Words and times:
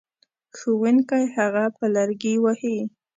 ښوونکی 0.57 1.23
هغه 1.35 1.65
په 1.77 1.85
لرګي 1.95 2.35
وهي. 2.43 2.77